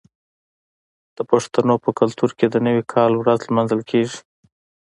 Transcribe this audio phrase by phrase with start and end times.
[1.15, 4.17] د پښتنو په کلتور کې د نوي کال ورځ لمانځل کیږي.